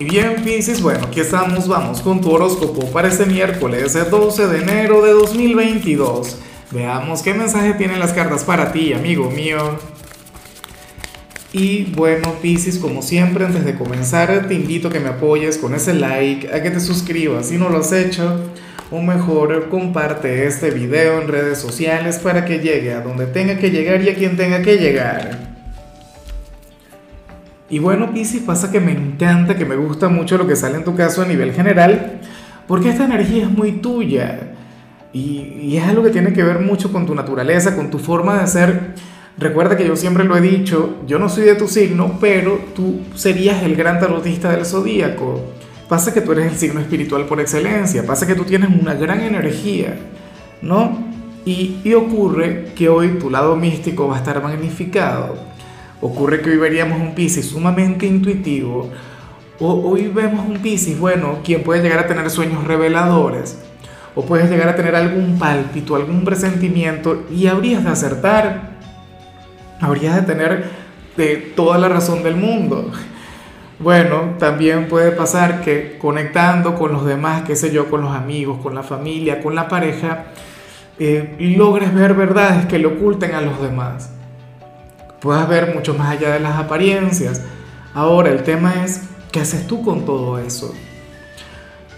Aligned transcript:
Y 0.00 0.06
bien, 0.06 0.42
Pisces, 0.42 0.80
bueno, 0.80 1.08
aquí 1.08 1.20
estamos, 1.20 1.68
vamos 1.68 2.00
con 2.00 2.22
tu 2.22 2.30
horóscopo 2.30 2.90
para 2.90 3.08
este 3.08 3.26
miércoles, 3.26 3.94
el 3.94 4.08
12 4.08 4.46
de 4.46 4.62
enero 4.62 5.02
de 5.02 5.10
2022. 5.12 6.38
Veamos 6.70 7.20
qué 7.20 7.34
mensaje 7.34 7.74
tienen 7.74 8.00
las 8.00 8.14
cartas 8.14 8.42
para 8.42 8.72
ti, 8.72 8.94
amigo 8.94 9.30
mío. 9.30 9.78
Y 11.52 11.92
bueno, 11.94 12.32
Pisces, 12.40 12.78
como 12.78 13.02
siempre, 13.02 13.44
antes 13.44 13.66
de 13.66 13.74
comenzar, 13.74 14.48
te 14.48 14.54
invito 14.54 14.88
a 14.88 14.90
que 14.90 15.00
me 15.00 15.10
apoyes 15.10 15.58
con 15.58 15.74
ese 15.74 15.92
like, 15.92 16.50
a 16.50 16.62
que 16.62 16.70
te 16.70 16.80
suscribas 16.80 17.48
si 17.48 17.58
no 17.58 17.68
lo 17.68 17.80
has 17.80 17.92
hecho, 17.92 18.40
o 18.90 19.02
mejor, 19.02 19.68
comparte 19.68 20.46
este 20.46 20.70
video 20.70 21.20
en 21.20 21.28
redes 21.28 21.58
sociales 21.58 22.18
para 22.18 22.46
que 22.46 22.60
llegue 22.60 22.94
a 22.94 23.02
donde 23.02 23.26
tenga 23.26 23.58
que 23.58 23.70
llegar 23.70 24.00
y 24.00 24.08
a 24.08 24.14
quien 24.14 24.38
tenga 24.38 24.62
que 24.62 24.78
llegar. 24.78 25.49
Y 27.70 27.78
bueno, 27.78 28.12
Piscis, 28.12 28.42
pasa 28.42 28.72
que 28.72 28.80
me 28.80 28.90
encanta, 28.90 29.56
que 29.56 29.64
me 29.64 29.76
gusta 29.76 30.08
mucho 30.08 30.36
lo 30.36 30.46
que 30.46 30.56
sale 30.56 30.76
en 30.76 30.84
tu 30.84 30.96
caso 30.96 31.22
a 31.22 31.24
nivel 31.24 31.52
general, 31.52 32.20
porque 32.66 32.88
esta 32.88 33.04
energía 33.04 33.44
es 33.44 33.50
muy 33.50 33.72
tuya. 33.72 34.54
Y, 35.12 35.76
es 35.76 35.84
algo 35.84 36.02
que 36.02 36.10
tiene 36.10 36.32
que 36.32 36.42
ver 36.42 36.58
mucho 36.58 36.92
con 36.92 37.06
tu 37.06 37.14
naturaleza, 37.14 37.76
con 37.76 37.88
tu 37.88 38.00
forma 38.00 38.40
de 38.40 38.46
ser. 38.48 38.94
Recuerda 39.38 39.76
que 39.76 39.86
yo 39.86 39.94
siempre 39.94 40.24
lo 40.24 40.36
he 40.36 40.40
dicho, 40.40 40.98
yo 41.06 41.20
no 41.20 41.28
soy 41.28 41.44
de 41.44 41.54
tu 41.54 41.68
signo, 41.68 42.18
pero 42.20 42.58
tú 42.74 43.02
serías 43.14 43.62
el 43.62 43.76
gran 43.76 44.00
tarotista 44.00 44.50
del 44.50 44.66
zodíaco. 44.66 45.40
Pasa 45.88 46.12
que 46.12 46.22
tú 46.22 46.32
eres 46.32 46.52
el 46.52 46.58
signo 46.58 46.80
espiritual 46.80 47.26
por 47.26 47.40
excelencia, 47.40 48.04
pasa 48.04 48.26
que 48.26 48.34
tú 48.34 48.44
tienes 48.44 48.68
una 48.68 48.94
gran 48.94 49.20
energía, 49.20 49.96
¿no? 50.60 51.08
Y 51.44 51.94
ocurre 51.94 52.66
que 52.76 52.88
hoy 52.88 53.18
tu 53.18 53.30
lado 53.30 53.56
místico 53.56 54.06
va 54.06 54.16
a 54.16 54.18
estar 54.18 54.40
magnificado 54.42 55.49
Ocurre 56.02 56.40
que 56.40 56.50
hoy 56.50 56.56
veríamos 56.56 56.98
un 56.98 57.14
Piscis 57.14 57.50
sumamente 57.50 58.06
intuitivo. 58.06 58.90
O, 59.58 59.74
hoy 59.90 60.08
vemos 60.08 60.46
un 60.46 60.58
Piscis, 60.58 60.98
bueno, 60.98 61.40
quien 61.44 61.62
puede 61.62 61.82
llegar 61.82 61.98
a 61.98 62.06
tener 62.06 62.30
sueños 62.30 62.64
reveladores. 62.64 63.58
O 64.14 64.24
puedes 64.24 64.50
llegar 64.50 64.70
a 64.70 64.76
tener 64.76 64.96
algún 64.96 65.38
pálpito, 65.38 65.94
algún 65.94 66.24
presentimiento 66.24 67.24
y 67.30 67.48
habrías 67.48 67.84
de 67.84 67.90
acertar. 67.90 68.70
Habrías 69.80 70.16
de 70.16 70.22
tener 70.22 70.70
de 71.16 71.36
toda 71.54 71.76
la 71.76 71.88
razón 71.88 72.22
del 72.22 72.36
mundo. 72.36 72.90
Bueno, 73.78 74.36
también 74.38 74.88
puede 74.88 75.10
pasar 75.10 75.60
que 75.60 75.98
conectando 75.98 76.74
con 76.74 76.92
los 76.92 77.04
demás, 77.04 77.42
qué 77.46 77.56
sé 77.56 77.70
yo, 77.70 77.90
con 77.90 78.02
los 78.02 78.14
amigos, 78.14 78.58
con 78.62 78.74
la 78.74 78.82
familia, 78.82 79.42
con 79.42 79.54
la 79.54 79.68
pareja, 79.68 80.26
eh, 80.98 81.36
logres 81.38 81.94
ver 81.94 82.14
verdades 82.14 82.66
que 82.66 82.78
le 82.78 82.86
oculten 82.86 83.34
a 83.34 83.40
los 83.40 83.60
demás 83.60 84.10
puedas 85.20 85.48
ver 85.48 85.74
mucho 85.74 85.94
más 85.94 86.10
allá 86.10 86.32
de 86.32 86.40
las 86.40 86.58
apariencias. 86.58 87.42
Ahora, 87.94 88.30
el 88.30 88.42
tema 88.42 88.84
es, 88.84 89.02
¿qué 89.30 89.40
haces 89.40 89.66
tú 89.66 89.82
con 89.82 90.04
todo 90.04 90.38
eso? 90.38 90.74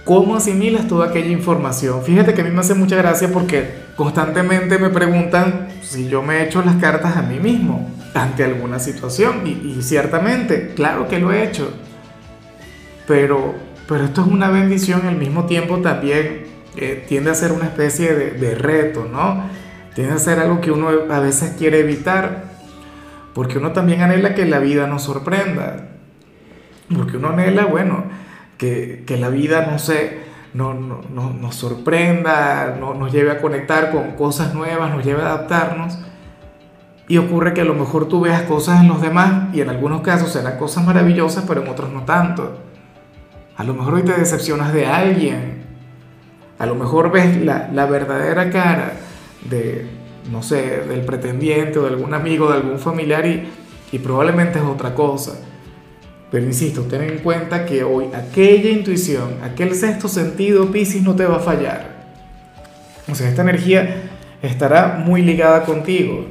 ¿Cómo 0.04 0.34
asimilas 0.34 0.88
toda 0.88 1.08
aquella 1.08 1.30
información? 1.30 2.02
Fíjate 2.02 2.34
que 2.34 2.40
a 2.40 2.44
mí 2.44 2.50
me 2.50 2.60
hace 2.60 2.74
mucha 2.74 2.96
gracia 2.96 3.28
porque 3.32 3.70
constantemente 3.94 4.78
me 4.78 4.90
preguntan 4.90 5.68
si 5.80 6.08
yo 6.08 6.22
me 6.22 6.38
he 6.38 6.46
hecho 6.46 6.62
las 6.62 6.76
cartas 6.76 7.16
a 7.16 7.22
mí 7.22 7.38
mismo 7.38 7.88
ante 8.12 8.42
alguna 8.42 8.80
situación. 8.80 9.46
Y, 9.46 9.80
ciertamente, 9.82 10.72
claro 10.74 11.06
que 11.06 11.20
lo 11.20 11.32
he 11.32 11.44
hecho. 11.44 11.72
Pero, 13.06 13.54
pero 13.86 14.04
esto 14.04 14.22
es 14.22 14.26
una 14.26 14.50
bendición 14.50 15.06
al 15.06 15.16
mismo 15.16 15.46
tiempo 15.46 15.78
también 15.78 16.46
eh, 16.76 17.04
tiende 17.08 17.30
a 17.30 17.34
ser 17.34 17.52
una 17.52 17.66
especie 17.66 18.14
de, 18.14 18.30
de 18.32 18.54
reto, 18.54 19.06
¿no? 19.10 19.44
Tiende 19.94 20.14
a 20.14 20.18
ser 20.18 20.40
algo 20.40 20.60
que 20.60 20.72
uno 20.72 20.88
a 21.10 21.20
veces 21.20 21.54
quiere 21.58 21.80
evitar 21.80 22.51
porque 23.34 23.58
uno 23.58 23.72
también 23.72 24.02
anhela 24.02 24.34
que 24.34 24.44
la 24.44 24.58
vida 24.58 24.86
nos 24.86 25.02
sorprenda. 25.02 25.88
Porque 26.94 27.16
uno 27.16 27.30
anhela, 27.30 27.64
bueno, 27.64 28.04
que, 28.58 29.04
la 29.18 29.28
vida, 29.28 29.66
no 29.70 29.78
sé, 29.78 30.20
no, 30.52 30.74
nos 30.74 31.54
sorprenda, 31.54 32.76
no, 32.78 32.94
nos 32.94 33.12
lleve 33.12 33.30
a 33.30 33.40
conectar 33.40 33.90
con 33.90 34.12
cosas 34.12 34.54
nuevas, 34.54 34.90
nos 34.90 35.04
lleve 35.04 35.22
a 35.22 35.26
adaptarnos. 35.26 35.98
Y 37.08 37.18
ocurre 37.18 37.54
que 37.54 37.62
a 37.62 37.64
lo 37.64 37.74
mejor 37.74 38.06
tú 38.08 38.20
veas 38.20 38.42
cosas 38.42 38.80
en 38.80 38.88
los 38.88 39.00
demás 39.00 39.54
y 39.54 39.60
en 39.60 39.70
algunos 39.70 40.02
casos 40.02 40.32
serán 40.32 40.58
cosas 40.58 40.84
maravillosas, 40.84 41.44
pero 41.48 41.62
en 41.62 41.68
otros 41.68 41.90
no 41.90 42.02
tanto. 42.02 42.58
A 43.56 43.64
lo 43.64 43.74
mejor 43.74 43.94
hoy 43.94 44.02
te 44.02 44.12
decepcionas 44.12 44.72
de 44.72 44.86
alguien. 44.86 45.62
A 46.58 46.66
lo 46.66 46.74
mejor 46.74 47.10
ves 47.10 47.42
la, 47.44 47.68
la 47.72 47.86
verdadera 47.86 48.50
cara 48.50 48.92
de, 49.48 50.01
no 50.30 50.42
sé, 50.42 50.82
del 50.88 51.00
pretendiente 51.00 51.78
o 51.78 51.82
de 51.82 51.88
algún 51.88 52.14
amigo, 52.14 52.48
de 52.48 52.56
algún 52.56 52.78
familiar 52.78 53.26
y, 53.26 53.98
probablemente 53.98 54.58
es 54.58 54.64
otra 54.64 54.94
cosa. 54.94 55.32
Pero 56.30 56.46
insisto, 56.46 56.82
ten 56.82 57.02
en 57.02 57.18
cuenta 57.18 57.66
que 57.66 57.84
hoy 57.84 58.06
aquella 58.14 58.70
intuición, 58.70 59.34
aquel 59.42 59.74
sexto 59.74 60.08
sentido, 60.08 60.70
Piscis, 60.70 61.02
no 61.02 61.14
te 61.14 61.26
va 61.26 61.36
a 61.36 61.40
fallar. 61.40 61.92
O 63.10 63.14
sea, 63.14 63.28
esta 63.28 63.42
energía 63.42 64.04
estará 64.40 65.02
muy 65.04 65.20
ligada 65.20 65.64
contigo. 65.64 66.24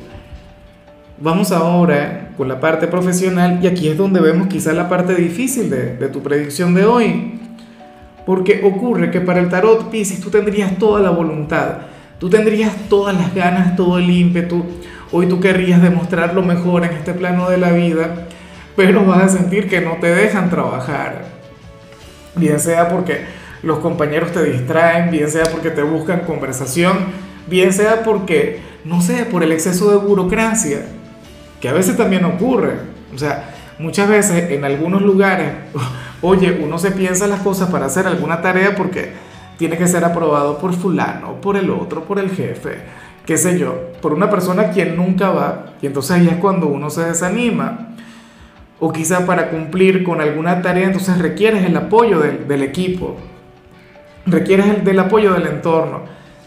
Vamos 1.19 1.51
ahora 1.51 2.31
con 2.35 2.47
la 2.47 2.59
parte 2.59 2.87
profesional 2.87 3.59
y 3.61 3.67
aquí 3.67 3.89
es 3.89 3.97
donde 3.97 4.19
vemos 4.19 4.47
quizá 4.47 4.73
la 4.73 4.89
parte 4.89 5.13
difícil 5.13 5.69
de, 5.69 5.97
de 5.97 6.07
tu 6.07 6.23
predicción 6.23 6.73
de 6.73 6.85
hoy. 6.85 7.39
Porque 8.25 8.61
ocurre 8.63 9.11
que 9.11 9.21
para 9.21 9.39
el 9.39 9.49
tarot 9.49 9.91
Piscis 9.91 10.19
tú 10.19 10.31
tendrías 10.31 10.79
toda 10.79 10.99
la 10.99 11.11
voluntad, 11.11 11.77
Tú 12.21 12.29
tendrías 12.29 12.71
todas 12.87 13.17
las 13.17 13.33
ganas, 13.33 13.75
todo 13.75 13.97
el 13.97 14.07
ímpetu. 14.07 14.63
Hoy 15.11 15.25
tú 15.25 15.39
querrías 15.39 15.81
demostrar 15.81 16.35
lo 16.35 16.43
mejor 16.43 16.85
en 16.85 16.91
este 16.91 17.15
plano 17.15 17.49
de 17.49 17.57
la 17.57 17.71
vida, 17.71 18.27
pero 18.75 19.03
vas 19.03 19.23
a 19.23 19.37
sentir 19.39 19.67
que 19.67 19.81
no 19.81 19.97
te 19.99 20.13
dejan 20.13 20.51
trabajar. 20.51 21.25
Bien 22.35 22.59
sea 22.59 22.89
porque 22.89 23.21
los 23.63 23.79
compañeros 23.79 24.31
te 24.33 24.43
distraen, 24.43 25.09
bien 25.09 25.31
sea 25.31 25.45
porque 25.51 25.71
te 25.71 25.81
buscan 25.81 26.19
conversación, 26.19 26.95
bien 27.47 27.73
sea 27.73 28.03
porque, 28.03 28.59
no 28.85 29.01
sé, 29.01 29.25
por 29.25 29.41
el 29.41 29.51
exceso 29.51 29.89
de 29.89 29.97
burocracia, 29.97 30.85
que 31.59 31.69
a 31.69 31.73
veces 31.73 31.97
también 31.97 32.23
ocurre. 32.25 32.73
O 33.15 33.17
sea, 33.17 33.49
muchas 33.79 34.07
veces 34.07 34.51
en 34.51 34.63
algunos 34.63 35.01
lugares, 35.01 35.53
oye, 36.21 36.61
uno 36.63 36.77
se 36.77 36.91
piensa 36.91 37.25
las 37.25 37.39
cosas 37.39 37.71
para 37.71 37.87
hacer 37.87 38.05
alguna 38.05 38.43
tarea 38.43 38.75
porque 38.75 39.30
tiene 39.61 39.77
que 39.77 39.87
ser 39.87 40.03
aprobado 40.03 40.57
por 40.57 40.73
fulano, 40.73 41.39
por 41.39 41.55
el 41.55 41.69
otro, 41.69 42.03
por 42.03 42.17
el 42.17 42.31
jefe, 42.31 42.79
qué 43.27 43.37
sé 43.37 43.59
yo, 43.59 43.91
por 44.01 44.11
una 44.11 44.27
persona 44.27 44.71
quien 44.71 44.95
nunca 44.95 45.29
va, 45.29 45.73
y 45.83 45.85
entonces 45.85 46.17
ahí 46.17 46.27
es 46.27 46.37
cuando 46.37 46.65
uno 46.65 46.89
se 46.89 47.03
desanima. 47.05 47.89
O 48.79 48.91
quizá 48.91 49.27
para 49.27 49.51
cumplir 49.51 50.03
con 50.03 50.19
alguna 50.19 50.63
tarea, 50.63 50.87
entonces 50.87 51.19
requieres 51.19 51.63
el 51.63 51.77
apoyo 51.77 52.19
del, 52.19 52.47
del 52.47 52.63
equipo, 52.63 53.17
requieres 54.25 54.65
el, 54.65 54.83
del 54.83 54.97
apoyo 54.97 55.31
del 55.33 55.45
entorno. 55.45 56.05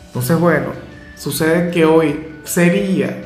Entonces, 0.09 0.37
bueno, 0.41 0.67
sucede 1.15 1.71
que 1.71 1.85
hoy 1.85 2.19
sería 2.43 3.17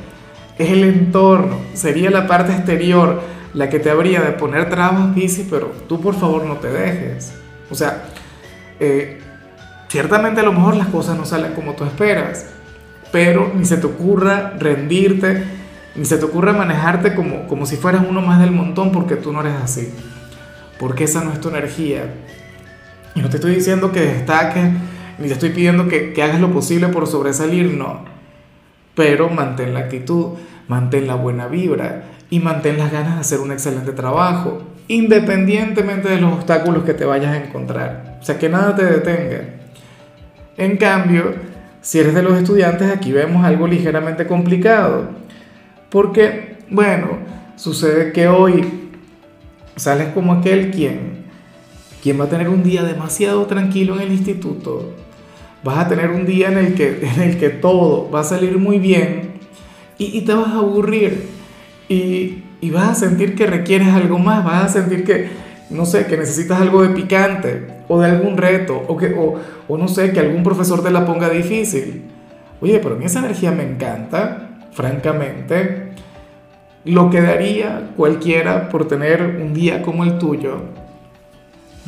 el 0.59 0.84
entorno, 0.84 1.60
sería 1.72 2.10
la 2.10 2.27
parte 2.27 2.53
exterior 2.53 3.22
la 3.54 3.71
que 3.71 3.78
te 3.78 3.88
habría 3.88 4.21
de 4.21 4.32
poner 4.32 4.69
trabas, 4.69 5.15
bici, 5.15 5.47
pero 5.48 5.72
tú 5.88 5.98
por 5.98 6.15
favor 6.15 6.44
no 6.44 6.56
te 6.56 6.69
dejes. 6.69 7.32
O 7.71 7.75
sea, 7.75 8.04
eh, 8.78 9.19
Ciertamente 9.88 10.41
a 10.41 10.44
lo 10.44 10.53
mejor 10.53 10.76
las 10.76 10.88
cosas 10.88 11.16
no 11.16 11.25
salen 11.25 11.54
como 11.54 11.72
tú 11.72 11.84
esperas, 11.84 12.47
pero 13.10 13.53
ni 13.54 13.65
se 13.65 13.78
te 13.78 13.87
ocurra 13.87 14.53
rendirte, 14.59 15.44
ni 15.97 16.04
se 16.04 16.19
te 16.19 16.26
ocurra 16.26 16.53
manejarte 16.53 17.15
como, 17.15 17.47
como 17.47 17.65
si 17.65 17.76
fueras 17.76 18.04
uno 18.06 18.21
más 18.21 18.38
del 18.41 18.50
montón 18.50 18.93
porque 18.93 19.16
tú 19.16 19.32
no 19.32 19.41
eres 19.41 19.54
así, 19.62 19.93
porque 20.78 21.04
esa 21.04 21.25
no 21.25 21.32
es 21.32 21.41
tu 21.41 21.48
energía. 21.48 22.03
Y 23.15 23.21
no 23.21 23.31
te 23.31 23.37
estoy 23.37 23.54
diciendo 23.54 23.91
que 23.91 24.00
destaques, 24.00 24.71
ni 25.19 25.27
te 25.27 25.32
estoy 25.32 25.50
pidiendo 25.50 25.88
que, 25.88 26.12
que 26.12 26.22
hagas 26.22 26.41
lo 26.41 26.53
posible 26.53 26.88
por 26.88 27.06
sobresalir, 27.06 27.72
no. 27.72 28.04
Pero 28.94 29.31
mantén 29.31 29.72
la 29.72 29.81
actitud, 29.81 30.34
mantén 30.69 31.06
la 31.06 31.15
buena 31.15 31.47
vibra 31.47 32.03
y 32.28 32.41
mantén 32.41 32.77
las 32.77 32.93
ganas 32.93 33.15
de 33.15 33.21
hacer 33.22 33.41
un 33.41 33.53
excelente 33.53 33.93
trabajo, 33.93 34.62
independientemente 34.87 36.10
de 36.10 36.21
los 36.21 36.34
obstáculos 36.34 36.84
que 36.84 36.94
te 36.94 37.06
vayas 37.06 37.32
a 37.32 37.44
encontrar. 37.44 38.18
O 38.21 38.24
sea, 38.24 38.39
que 38.39 38.51
nada 38.51 38.77
te 38.77 38.84
detenga. 38.84 39.58
En 40.59 40.77
cambio, 40.77 41.37
si 41.81 42.01
eres 42.01 42.15
de 42.15 42.22
los 42.22 42.37
estudiantes, 42.37 42.91
aquí 42.91 43.13
vemos 43.13 43.45
algo 43.45 43.69
ligeramente 43.69 44.27
complicado. 44.27 45.10
Porque, 45.89 46.57
bueno, 46.69 47.21
sucede 47.55 48.13
que 48.13 48.27
hoy 48.27 48.91
sales 49.77 50.09
como 50.09 50.33
aquel 50.33 50.72
quien, 50.72 51.25
quien 52.03 52.19
va 52.21 52.25
a 52.25 52.28
tener 52.28 52.49
un 52.49 52.65
día 52.65 52.83
demasiado 52.83 53.47
tranquilo 53.47 53.95
en 53.95 54.03
el 54.03 54.13
instituto. 54.13 54.95
Vas 55.63 55.78
a 55.78 55.89
tener 55.89 56.10
un 56.10 56.27
día 56.27 56.51
en 56.51 56.59
el 56.59 56.75
que, 56.75 57.09
en 57.15 57.22
el 57.22 57.39
que 57.39 57.51
todo 57.51 58.10
va 58.10 58.21
a 58.21 58.25
salir 58.25 58.59
muy 58.59 58.81
bien 58.81 59.39
y, 59.97 60.21
te 60.22 60.34
vas 60.34 60.49
a 60.49 60.59
aburrir 60.59 61.28
y, 61.89 62.43
y 62.60 62.71
vas 62.71 62.91
a 62.91 62.95
sentir 62.95 63.37
que 63.37 63.47
requieres 63.47 63.89
algo 63.89 64.19
más, 64.19 64.45
vas 64.45 64.65
a 64.65 64.69
sentir 64.81 65.05
que, 65.05 65.28
no 65.71 65.87
sé, 65.87 66.07
que 66.07 66.16
necesitas 66.16 66.60
algo 66.60 66.83
de 66.83 66.91
picante 66.91 67.78
o 67.88 68.00
de 68.00 68.10
algún 68.10 68.36
reto 68.36 68.82
o, 68.86 68.96
que, 68.96 69.14
o, 69.68 69.76
no 69.76 69.88
sé, 69.88 70.12
que 70.12 70.20
algún 70.20 70.42
profesor 70.42 70.82
te 70.82 70.90
la 70.90 71.04
ponga 71.04 71.28
difícil. 71.28 72.04
Oye, 72.60 72.78
pero 72.80 72.94
a 72.94 72.98
mí 72.98 73.04
esa 73.04 73.20
energía 73.20 73.50
me 73.50 73.62
encanta, 73.62 74.50
francamente. 74.72 75.92
Lo 76.84 77.10
que 77.10 77.20
daría 77.20 77.90
cualquiera 77.96 78.68
por 78.68 78.86
tener 78.86 79.40
un 79.42 79.54
día 79.54 79.82
como 79.82 80.04
el 80.04 80.18
tuyo. 80.18 80.62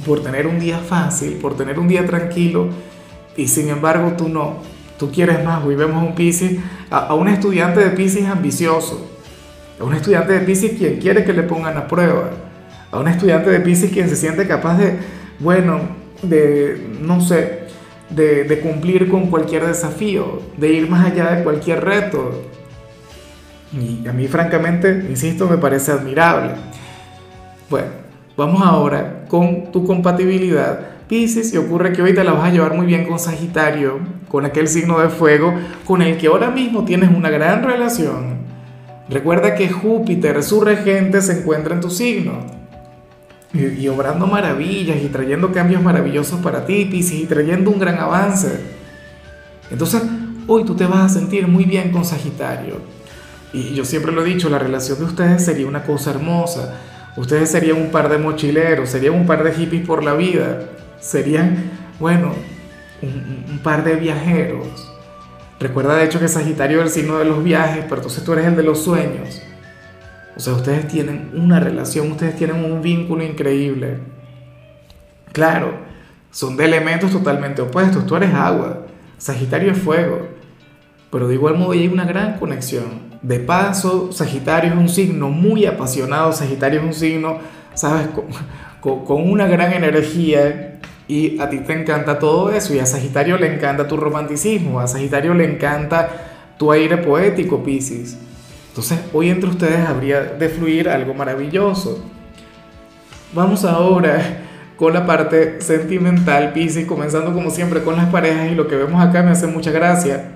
por 0.06 0.22
tener 0.22 0.46
un 0.46 0.58
día 0.58 0.78
fácil, 0.78 1.34
por 1.34 1.58
tener 1.58 1.78
un 1.78 1.86
día 1.86 2.06
tranquilo, 2.06 2.68
y 3.36 3.48
sin 3.48 3.68
embargo 3.68 4.14
tú 4.16 4.30
no, 4.30 4.56
tú 4.98 5.10
quieres 5.10 5.44
más. 5.44 5.62
Hoy 5.62 5.74
vemos 5.74 6.02
un 6.02 6.14
Pisces, 6.14 6.58
a, 6.90 7.12
un 7.14 7.28
estudiante 7.28 7.80
de 7.80 7.90
Pisces 7.90 8.26
ambicioso, 8.26 9.10
a 9.78 9.84
un 9.84 9.94
estudiante 9.94 10.32
de 10.32 10.40
Pisces 10.40 10.72
quien 10.78 10.98
quiere 10.98 11.22
que 11.22 11.34
le 11.34 11.42
pongan 11.42 11.76
a 11.76 11.86
prueba, 11.86 12.30
a 12.90 12.98
un 12.98 13.08
estudiante 13.08 13.50
de 13.50 13.60
Pisces 13.60 13.90
quien 13.90 14.08
se 14.08 14.16
siente 14.16 14.46
capaz 14.46 14.78
de, 14.78 14.98
bueno, 15.40 15.80
de, 16.22 16.96
no 17.00 17.20
sé, 17.20 17.60
de, 18.10 18.60
cumplir 18.60 19.08
con 19.08 19.28
cualquier 19.30 19.66
desafío, 19.66 20.42
de 20.56 20.72
ir 20.72 20.88
más 20.88 21.10
allá 21.10 21.34
de 21.34 21.42
cualquier 21.42 21.84
reto. 21.84 22.42
Y 23.72 24.06
a 24.06 24.12
mí 24.12 24.28
francamente, 24.28 25.06
insisto, 25.08 25.48
me 25.48 25.56
parece 25.56 25.92
admirable. 25.92 26.52
Bueno, 27.68 27.88
vamos 28.36 28.62
ahora 28.62 29.24
con 29.28 29.70
tu 29.72 29.84
compatibilidad 29.84 30.90
Pisces 31.08 31.52
y 31.52 31.56
ocurre 31.56 31.92
que 31.92 32.02
hoy 32.02 32.14
te 32.14 32.22
la 32.22 32.32
vas 32.32 32.44
a 32.44 32.52
llevar 32.52 32.74
muy 32.74 32.86
bien 32.86 33.04
con 33.04 33.18
Sagitario, 33.18 33.98
con 34.28 34.44
aquel 34.44 34.68
signo 34.68 35.00
de 35.00 35.08
fuego 35.08 35.52
con 35.84 36.02
el 36.02 36.16
que 36.16 36.28
ahora 36.28 36.50
mismo 36.50 36.84
tienes 36.84 37.10
una 37.10 37.30
gran 37.30 37.64
relación. 37.64 38.38
Recuerda 39.08 39.56
que 39.56 39.68
Júpiter, 39.68 40.40
su 40.44 40.60
regente, 40.60 41.20
se 41.20 41.40
encuentra 41.40 41.74
en 41.74 41.80
tu 41.80 41.90
signo 41.90 42.59
y, 43.52 43.88
obrando 43.88 44.26
maravillas 44.26 44.98
y 45.02 45.08
trayendo 45.08 45.52
cambios 45.52 45.82
maravillosos 45.82 46.40
para 46.40 46.64
ti, 46.64 46.84
Pisces, 46.84 47.20
y 47.20 47.26
trayendo 47.26 47.70
un 47.70 47.78
gran 47.78 47.98
avance. 47.98 48.60
Entonces, 49.70 50.02
hoy 50.46 50.64
tú 50.64 50.74
te 50.76 50.86
vas 50.86 51.10
a 51.10 51.20
sentir 51.20 51.48
muy 51.48 51.64
bien 51.64 51.90
con 51.90 52.04
Sagitario. 52.04 52.80
Y 53.52 53.74
yo 53.74 53.84
siempre 53.84 54.12
lo 54.12 54.24
he 54.24 54.28
dicho, 54.28 54.48
la 54.48 54.58
relación 54.58 54.98
de 54.98 55.04
ustedes 55.04 55.44
sería 55.44 55.66
una 55.66 55.82
cosa 55.82 56.10
hermosa. 56.10 56.74
Ustedes 57.16 57.50
serían 57.50 57.76
un 57.76 57.90
par 57.90 58.08
de 58.08 58.18
mochileros, 58.18 58.88
serían 58.88 59.14
un 59.14 59.26
par 59.26 59.42
de 59.42 59.52
hippies 59.52 59.84
por 59.84 60.04
la 60.04 60.14
vida 60.14 60.68
serían, 61.00 61.70
bueno, 61.98 62.32
un, 63.02 63.58
par 63.62 63.84
de 63.84 63.96
viajeros. 63.96 64.92
Recuerda 65.58 65.96
de 65.96 66.04
hecho 66.04 66.20
que 66.20 66.28
Sagitario 66.28 66.80
es 66.80 66.84
el 66.84 66.90
signo 66.90 67.18
de 67.18 67.24
los 67.24 67.42
viajes, 67.42 67.84
pero 67.84 67.96
entonces 67.96 68.24
tú 68.24 68.32
eres 68.32 68.46
el 68.46 68.56
de 68.56 68.62
los 68.62 68.82
sueños. 68.82 69.42
O 70.40 70.42
sea, 70.42 70.54
ustedes 70.54 70.88
tienen 70.88 71.32
una 71.34 71.60
relación, 71.60 72.10
ustedes 72.12 72.34
tienen 72.34 72.64
un 72.64 72.80
vínculo 72.80 73.22
increíble. 73.22 73.98
Claro, 75.32 75.74
son 76.30 76.56
de 76.56 76.64
elementos 76.64 77.10
totalmente 77.10 77.60
opuestos. 77.60 78.06
Tú 78.06 78.16
eres 78.16 78.32
agua, 78.32 78.86
Sagitario 79.18 79.70
es 79.70 79.76
fuego. 79.76 80.28
Pero 81.12 81.28
de 81.28 81.34
igual 81.34 81.58
modo 81.58 81.72
hay 81.72 81.88
una 81.88 82.06
gran 82.06 82.38
conexión. 82.38 83.10
De 83.20 83.38
paso, 83.38 84.12
Sagitario 84.12 84.72
es 84.72 84.78
un 84.78 84.88
signo 84.88 85.28
muy 85.28 85.66
apasionado, 85.66 86.32
Sagitario 86.32 86.80
es 86.80 86.86
un 86.86 86.94
signo, 86.94 87.36
¿sabes? 87.74 88.08
Con, 88.80 89.30
una 89.30 89.46
gran 89.46 89.74
energía 89.74 90.80
y 91.06 91.38
a 91.38 91.50
ti 91.50 91.58
te 91.58 91.74
encanta 91.74 92.18
todo 92.18 92.50
eso 92.50 92.74
y 92.74 92.78
a 92.78 92.86
Sagitario 92.86 93.36
le 93.36 93.54
encanta 93.54 93.86
tu 93.86 93.98
romanticismo, 93.98 94.80
a 94.80 94.86
Sagitario 94.86 95.34
le 95.34 95.44
encanta 95.44 96.08
tu 96.56 96.72
aire 96.72 96.96
poético, 96.96 97.62
Piscis. 97.62 98.16
Entonces, 98.70 99.00
hoy 99.12 99.28
entre 99.28 99.50
ustedes 99.50 99.86
habría 99.86 100.22
de 100.22 100.48
fluir 100.48 100.88
algo 100.88 101.12
maravilloso. 101.12 102.02
Vamos 103.34 103.64
ahora 103.64 104.38
con 104.76 104.94
la 104.94 105.06
parte 105.06 105.60
sentimental, 105.60 106.52
Piscis, 106.52 106.86
comenzando 106.86 107.34
como 107.34 107.50
siempre 107.50 107.82
con 107.82 107.96
las 107.96 108.06
parejas 108.06 108.50
y 108.50 108.54
lo 108.54 108.66
que 108.66 108.76
vemos 108.76 109.02
acá 109.02 109.22
me 109.22 109.30
hace 109.30 109.46
mucha 109.46 109.70
gracia, 109.70 110.32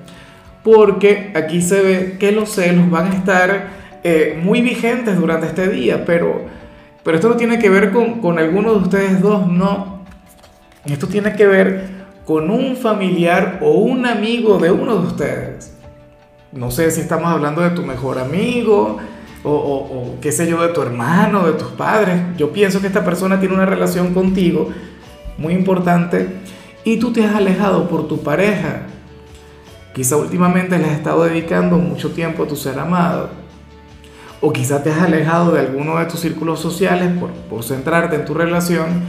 porque 0.63 1.33
aquí 1.35 1.63
se 1.63 1.81
ve 1.81 2.17
que 2.19 2.33
los 2.33 2.51
celos 2.51 2.91
van 2.91 3.13
a 3.13 3.15
estar 3.15 3.69
eh, 4.03 4.39
muy 4.43 4.61
vigentes 4.61 5.17
durante 5.17 5.47
este 5.47 5.69
día, 5.69 6.05
pero, 6.05 6.43
pero 7.03 7.17
esto 7.17 7.31
no 7.31 7.37
tiene 7.37 7.59
que 7.59 7.71
ver 7.71 7.91
con, 7.91 8.21
con 8.21 8.39
alguno 8.39 8.75
de 8.75 8.81
ustedes 8.81 9.23
dos, 9.23 9.47
no 9.47 9.95
esto 10.87 11.07
tiene 11.07 11.35
que 11.35 11.47
ver 11.47 11.89
con 12.27 12.51
un 12.51 12.77
familiar 12.77 13.61
o 13.63 13.71
un 13.71 14.05
amigo 14.05 14.59
de 14.59 14.71
uno 14.71 14.97
de 14.97 15.07
ustedes. 15.07 15.74
No 16.55 16.71
sé 16.71 16.91
si 16.91 17.01
estamos 17.01 17.27
hablando 17.27 17.61
de 17.63 17.71
tu 17.71 17.83
mejor 17.83 18.19
amigo 18.19 18.99
o, 19.43 20.17
qué 20.23 20.33
sé 20.33 20.47
yo, 20.49 20.63
de 20.63 20.69
tu 20.69 20.81
hermano, 20.81 21.47
de 21.47 21.53
tus 21.53 21.69
padres. 21.73 22.21
Yo 22.37 22.53
pienso 22.53 22.81
que 22.81 22.87
esta 22.87 23.05
persona 23.05 23.39
tiene 23.41 23.55
una 23.55 23.67
relación 23.67 24.15
contigo 24.15 24.71
muy 25.37 25.53
importante 25.53 26.29
y 26.85 26.99
tú 26.99 27.13
te 27.13 27.25
has 27.25 27.35
alejado 27.35 27.89
por 27.89 28.09
tu 28.09 28.23
pareja. 28.23 28.83
Quizá 29.95 30.17
últimamente 30.17 30.79
le 30.79 30.87
has 30.87 30.93
estado 30.93 31.25
dedicando 31.25 31.77
mucho 31.77 32.13
tiempo 32.13 32.45
a 32.45 32.49
tu 32.49 32.57
ser 32.57 32.79
amado. 32.79 33.31
O 34.41 34.53
quizá 34.53 34.83
te 34.83 34.91
has 34.91 35.03
alejado 35.03 35.53
de 35.53 35.61
alguno 35.61 35.99
de 35.99 36.07
tus 36.07 36.21
círculos 36.21 36.61
sociales 36.61 37.13
por, 37.19 37.31
por 37.33 37.63
centrarte 37.63 38.17
en 38.17 38.25
tu 38.25 38.35
relación. 38.35 39.03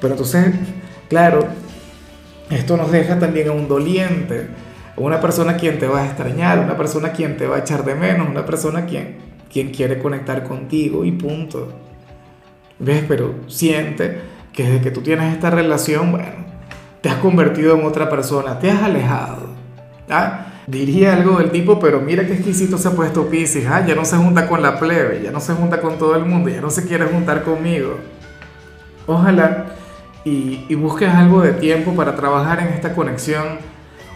Pero 0.00 0.14
entonces 0.14 0.54
Claro, 1.12 1.46
esto 2.48 2.74
nos 2.78 2.90
deja 2.90 3.18
también 3.18 3.48
a 3.48 3.52
un 3.52 3.68
doliente, 3.68 4.46
una 4.96 5.20
persona 5.20 5.56
quien 5.56 5.78
te 5.78 5.86
va 5.86 6.02
a 6.02 6.06
extrañar, 6.06 6.58
una 6.58 6.76
persona 6.76 7.12
quien 7.12 7.36
te 7.36 7.46
va 7.46 7.56
a 7.56 7.58
echar 7.60 7.84
de 7.84 7.94
menos, 7.94 8.28
una 8.28 8.44
persona 8.44 8.86
quien, 8.86 9.16
quien 9.50 9.70
quiere 9.70 9.98
conectar 9.98 10.44
contigo 10.44 11.04
y 11.04 11.12
punto. 11.12 11.72
¿Ves? 12.78 13.04
Pero 13.06 13.34
siente 13.46 14.20
que 14.52 14.64
desde 14.64 14.80
que 14.80 14.90
tú 14.90 15.00
tienes 15.00 15.32
esta 15.32 15.50
relación, 15.50 16.12
bueno, 16.12 16.42
te 17.00 17.08
has 17.08 17.16
convertido 17.16 17.74
en 17.76 17.84
otra 17.84 18.08
persona, 18.08 18.58
te 18.58 18.70
has 18.70 18.82
alejado. 18.82 19.48
¿ah? 20.10 20.46
Diría 20.66 21.14
algo 21.14 21.38
del 21.38 21.50
tipo, 21.50 21.80
pero 21.80 22.00
mira 22.00 22.26
qué 22.26 22.34
exquisito 22.34 22.78
se 22.78 22.88
ha 22.88 22.92
puesto 22.92 23.28
Pisces, 23.28 23.66
¿ah? 23.66 23.84
ya 23.86 23.94
no 23.94 24.04
se 24.04 24.16
junta 24.16 24.48
con 24.48 24.62
la 24.62 24.78
plebe, 24.78 25.20
ya 25.22 25.30
no 25.30 25.40
se 25.40 25.54
junta 25.54 25.80
con 25.80 25.98
todo 25.98 26.16
el 26.16 26.24
mundo, 26.24 26.50
ya 26.50 26.60
no 26.60 26.70
se 26.70 26.86
quiere 26.86 27.06
juntar 27.06 27.42
conmigo. 27.42 27.98
Ojalá 29.06 29.66
y, 30.24 30.74
busques 30.74 31.08
algo 31.08 31.42
de 31.42 31.52
tiempo 31.52 31.94
para 31.94 32.14
trabajar 32.14 32.60
en 32.60 32.68
esta 32.68 32.94
conexión, 32.94 33.58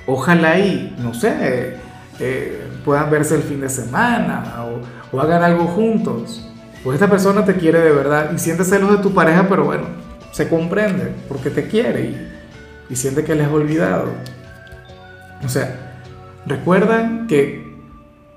ojalá 0.06 0.58
y, 0.58 0.94
no 0.98 1.14
sé, 1.14 1.76
eh, 2.18 2.62
puedan 2.84 3.10
verse 3.10 3.34
el 3.34 3.42
fin 3.42 3.60
de 3.60 3.68
semana 3.68 4.64
o, 5.12 5.20
hagan 5.20 5.42
algo 5.42 5.64
juntos. 5.64 6.46
O 6.84 6.92
esta 6.92 7.08
persona 7.08 7.44
te 7.44 7.54
quiere 7.54 7.80
de 7.80 7.90
verdad 7.90 8.32
y 8.34 8.38
siente 8.38 8.64
celos 8.64 8.90
de 8.92 8.98
tu 8.98 9.12
pareja, 9.12 9.46
pero 9.48 9.64
bueno, 9.64 9.84
se 10.30 10.48
comprende 10.48 11.12
porque 11.26 11.50
te 11.50 11.66
quiere 11.68 12.02
y, 12.02 12.28
y 12.90 12.96
siente 12.96 13.24
que 13.24 13.34
le 13.34 13.44
has 13.44 13.50
olvidado. 13.50 14.10
O 15.44 15.48
sea, 15.48 15.98
recuerda 16.46 17.26
que 17.28 17.66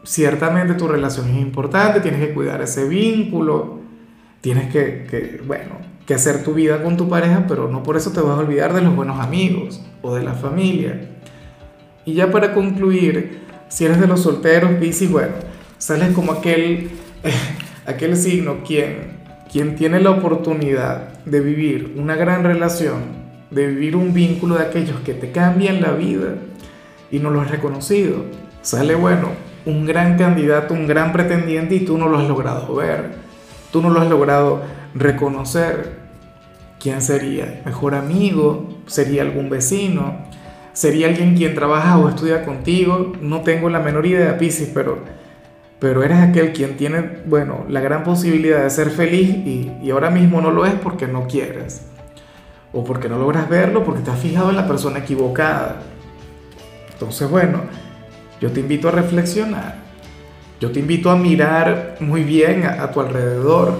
ciertamente 0.03 0.73
tu 0.73 0.87
relación 0.87 1.29
es 1.29 1.37
importante, 1.41 2.01
tienes 2.01 2.25
que 2.25 2.33
cuidar 2.33 2.61
ese 2.61 2.87
vínculo, 2.87 3.79
tienes 4.41 4.71
que, 4.71 5.05
que 5.09 5.41
bueno, 5.45 5.75
que 6.05 6.15
hacer 6.15 6.43
tu 6.43 6.53
vida 6.53 6.81
con 6.81 6.97
tu 6.97 7.07
pareja, 7.07 7.45
pero 7.47 7.69
no 7.69 7.83
por 7.83 7.97
eso 7.97 8.11
te 8.11 8.21
vas 8.21 8.37
a 8.37 8.41
olvidar 8.41 8.73
de 8.73 8.81
los 8.81 8.95
buenos 8.95 9.19
amigos 9.19 9.81
o 10.01 10.15
de 10.15 10.23
la 10.23 10.33
familia. 10.33 11.18
Y 12.09 12.15
ya 12.15 12.31
para 12.31 12.55
concluir, 12.55 13.41
si 13.67 13.85
eres 13.85 13.99
de 13.99 14.07
los 14.07 14.23
solteros, 14.23 14.71
Piscis, 14.79 15.11
bueno, 15.11 15.33
sales 15.77 16.11
como 16.15 16.31
aquel, 16.31 16.89
aquel 17.85 18.17
signo 18.17 18.63
quien, 18.65 19.11
quien 19.51 19.75
tiene 19.75 19.99
la 19.99 20.09
oportunidad 20.09 21.19
de 21.25 21.39
vivir 21.39 21.93
una 21.97 22.15
gran 22.15 22.43
relación, 22.43 23.03
de 23.51 23.67
vivir 23.67 23.95
un 23.95 24.11
vínculo 24.11 24.55
de 24.55 24.63
aquellos 24.63 24.99
que 25.01 25.13
te 25.13 25.31
cambian 25.31 25.83
la 25.83 25.91
vida 25.91 26.33
y 27.11 27.19
no 27.19 27.29
lo 27.29 27.41
has 27.41 27.51
reconocido. 27.51 28.25
Sale, 28.63 28.95
bueno, 28.95 29.29
un 29.67 29.85
gran 29.85 30.17
candidato, 30.17 30.73
un 30.73 30.87
gran 30.87 31.13
pretendiente 31.13 31.75
y 31.75 31.81
tú 31.81 31.95
no 31.99 32.09
lo 32.09 32.17
has 32.17 32.27
logrado 32.27 32.73
ver, 32.73 33.11
tú 33.71 33.83
no 33.83 33.91
lo 33.91 34.01
has 34.01 34.09
logrado 34.09 34.63
reconocer. 34.95 35.99
¿Quién 36.79 37.03
sería? 37.03 37.61
¿Mejor 37.67 37.93
amigo? 37.93 38.79
¿Sería 38.87 39.21
algún 39.21 39.51
vecino? 39.51 40.27
¿Sería 40.79 41.07
alguien 41.07 41.35
quien 41.35 41.55
trabaja 41.55 41.97
o 41.97 42.07
estudia 42.07 42.45
contigo? 42.45 43.11
No 43.19 43.41
tengo 43.41 43.69
la 43.69 43.79
menor 43.79 44.05
idea, 44.05 44.37
Pisces, 44.37 44.71
pero, 44.73 44.99
pero 45.77 46.03
eres 46.03 46.19
aquel 46.19 46.53
quien 46.53 46.77
tiene, 46.77 47.19
bueno, 47.25 47.65
la 47.67 47.81
gran 47.81 48.05
posibilidad 48.05 48.63
de 48.63 48.69
ser 48.69 48.89
feliz 48.89 49.27
y, 49.27 49.73
y 49.83 49.91
ahora 49.91 50.09
mismo 50.09 50.39
no 50.39 50.51
lo 50.51 50.65
es 50.65 50.73
porque 50.75 51.05
no 51.05 51.27
quieres. 51.27 51.81
O 52.71 52.85
porque 52.85 53.09
no 53.09 53.19
logras 53.19 53.49
verlo, 53.49 53.83
porque 53.83 54.03
te 54.03 54.11
has 54.11 54.19
fijado 54.21 54.51
en 54.51 54.55
la 54.55 54.69
persona 54.69 54.99
equivocada. 54.99 55.81
Entonces, 56.93 57.29
bueno, 57.29 57.63
yo 58.39 58.49
te 58.49 58.61
invito 58.61 58.87
a 58.87 58.91
reflexionar. 58.91 59.75
Yo 60.61 60.71
te 60.71 60.79
invito 60.79 61.11
a 61.11 61.17
mirar 61.17 61.97
muy 61.99 62.23
bien 62.23 62.63
a, 62.63 62.83
a 62.83 62.89
tu 62.89 63.01
alrededor. 63.01 63.73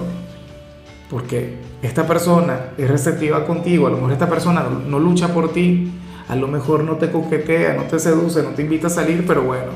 Porque 1.08 1.56
esta 1.80 2.06
persona 2.06 2.72
es 2.76 2.90
receptiva 2.90 3.46
contigo, 3.46 3.86
a 3.86 3.90
lo 3.90 3.96
mejor 3.96 4.12
esta 4.12 4.28
persona 4.28 4.62
no, 4.86 4.98
lucha 4.98 5.32
por 5.32 5.50
ti, 5.50 5.90
a 6.30 6.36
lo 6.36 6.46
mejor 6.46 6.84
no 6.84 6.96
te 6.96 7.10
coquetea, 7.10 7.74
no 7.74 7.82
te 7.82 7.98
seduce, 7.98 8.42
no 8.42 8.50
te 8.50 8.62
invita 8.62 8.86
a 8.86 8.90
salir, 8.90 9.26
pero 9.26 9.42
bueno, 9.42 9.72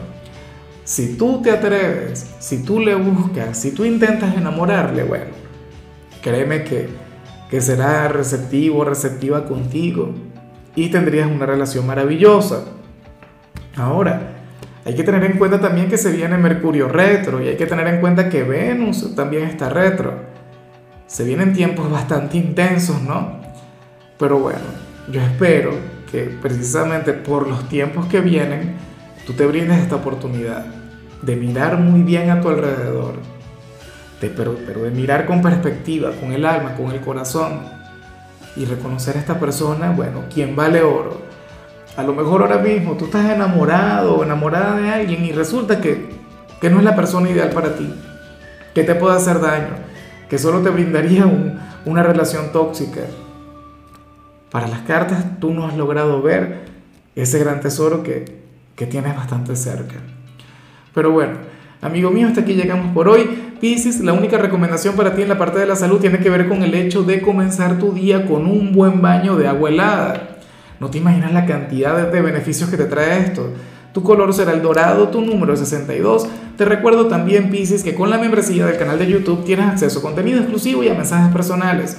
si 0.85 1.17
tú 1.17 1.43
te 1.43 1.51
atreves, 1.51 2.35
si 2.39 2.63
tú 2.63 2.79
le 2.79 2.95
buscas, 2.95 3.59
si 3.59 3.73
tú 3.73 3.85
intentas 3.85 4.37
enamorarle, 4.37 5.03
bueno, 5.03 5.33
créeme 6.23 6.63
que, 6.63 6.89
que 7.51 7.61
será 7.61 8.09
receptivo, 8.09 8.85
receptiva 8.85 9.47
contigo 9.47 10.15
y 10.77 10.91
tendrías 10.91 11.29
una 11.29 11.45
relación 11.45 11.87
maravillosa. 11.87 12.65
Ahora, 13.77 14.37
hay 14.85 14.95
que 14.95 15.03
tener 15.03 15.25
en 15.25 15.39
cuenta 15.39 15.61
también 15.61 15.89
que 15.89 15.99
se 15.99 16.13
viene 16.13 16.39
Mercurio 16.39 16.89
retro 16.89 17.43
y 17.43 17.49
hay 17.49 17.57
que 17.57 17.67
tener 17.67 17.87
en 17.89 18.01
cuenta 18.01 18.29
que 18.29 18.45
Venus 18.45 19.15
también 19.17 19.45
está 19.45 19.69
retro 19.69 20.35
se 21.07 21.25
vienen 21.25 21.53
tiempos 21.53 21.91
bastante 21.91 22.39
intensos, 22.39 23.01
¿no? 23.03 23.41
Pero 24.19 24.39
bueno, 24.39 24.61
yo 25.11 25.21
espero 25.21 25.73
que 26.11 26.25
precisamente 26.41 27.13
por 27.13 27.49
los 27.49 27.69
tiempos 27.69 28.07
que 28.07 28.21
vienen, 28.21 28.77
tú 29.27 29.33
te 29.33 29.47
brindes 29.47 29.79
esta 29.79 29.97
oportunidad 29.97 30.65
de 31.23 31.37
mirar 31.37 31.79
muy 31.79 32.03
bien 32.03 32.31
a 32.31 32.41
tu 32.41 32.49
alrededor, 32.49 33.15
de, 34.21 34.29
pero, 34.29 34.57
pero 34.67 34.83
de 34.83 34.91
mirar 34.91 35.27
con 35.27 35.43
perspectiva, 35.43 36.13
con 36.21 36.33
el 36.33 36.45
alma, 36.45 36.75
con 36.75 36.91
el 36.91 37.01
corazón 37.01 37.61
y 38.57 38.65
reconocer 38.65 39.17
a 39.17 39.21
esta 39.21 39.41
persona, 39.41 39.91
bueno, 39.91 40.25
quien 40.33 40.55
vale 40.55 40.83
oro. 40.83 41.23
A 41.97 42.03
lo 42.03 42.15
mejor 42.15 42.43
ahora 42.43 42.59
mismo 42.59 42.97
tú 42.97 43.07
estás 43.07 43.31
enamorado 43.31 44.17
o 44.17 44.25
enamorada 44.25 44.77
de 44.77 44.91
alguien 44.91 45.25
y 45.25 45.33
resulta 45.33 45.81
que, 45.81 46.11
que 46.61 46.71
no 46.71 46.79
es 46.79 46.85
la 46.85 46.97
persona 46.97 47.31
ideal 47.31 47.51
para 47.51 47.75
ti, 47.77 47.93
que 48.75 48.85
te 48.85 48.95
puede 48.95 49.17
hacer 49.17 49.41
daño, 49.41 49.75
que 50.29 50.39
solo 50.39 50.61
te 50.61 50.71
brindaría 50.71 51.27
una 51.85 52.03
relación 52.03 52.53
tóxica. 52.53 53.03
Para 54.55 54.69
las 54.69 54.83
cartas 54.83 55.41
tú 55.41 55.53
no 55.53 55.67
has 55.67 55.77
logrado 55.77 56.23
ver 56.23 56.61
ese 57.17 57.41
gran 57.41 57.61
tesoro 57.61 58.05
que, 58.05 58.25
que 58.77 58.87
tienes 58.87 59.17
bastante 59.17 59.57
cerca. 59.57 59.97
Pero 60.95 61.11
bueno, 61.11 61.33
amigo 61.83 62.13
mío, 62.13 62.29
hasta 62.29 62.43
aquí 62.43 62.55
llegamos 62.55 62.95
por 62.95 63.09
hoy. 63.09 63.29
Piscis, 63.61 63.99
la 63.99 64.13
única 64.13 64.39
recomendación 64.39 64.95
para 64.95 65.17
ti 65.17 65.23
en 65.23 65.29
la 65.29 65.39
parte 65.39 65.59
de 65.59 65.67
la 65.67 65.75
salud 65.75 65.99
tiene 65.99 66.21
que 66.21 66.31
ver 66.31 66.49
con 66.49 66.63
el 66.63 66.73
hecho 66.73 67.03
de 67.03 67.21
comenzar 67.21 67.81
tu 67.81 67.95
día 67.95 68.27
con 68.27 68.47
un 68.47 68.73
buen 68.73 69.03
baño 69.03 69.35
de 69.35 69.49
agua 69.49 69.71
helada. 69.71 70.37
No 70.79 70.89
te 70.89 70.99
imaginas 70.99 71.33
la 71.33 71.47
cantidad 71.47 72.13
de 72.13 72.23
beneficios 72.23 72.71
que 72.71 72.77
te 72.77 72.85
trae 72.85 73.23
esto. 73.23 73.49
Tu 73.93 74.05
color 74.05 74.33
será 74.33 74.53
el 74.53 74.63
dorado, 74.63 75.09
tu 75.09 75.21
número 75.21 75.55
es 75.55 75.59
62. 75.59 76.29
Te 76.57 76.65
recuerdo 76.65 77.09
también, 77.09 77.51
Piscis, 77.51 77.83
que 77.83 77.97
con 77.97 78.09
la 78.09 78.19
membresía 78.19 78.67
del 78.67 78.79
canal 78.79 79.01
de 79.01 79.09
YouTube 79.09 79.45
tienes 79.45 79.67
acceso 79.67 79.99
a 79.99 80.03
contenido 80.03 80.39
exclusivo 80.39 80.85
y 80.85 80.91
a 80.91 80.95
mensajes 80.95 81.33
personales. 81.33 81.99